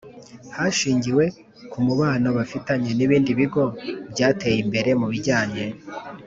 Hashingiwe 0.57 1.25
ku 1.71 1.77
mubano 1.85 2.29
bafitanye 2.37 2.89
n 2.93 2.99
ibindi 3.05 3.31
bigo 3.39 3.63
byateye 4.11 4.57
imbere 4.65 4.89
mu 4.99 5.07
bijyanye 5.11 5.63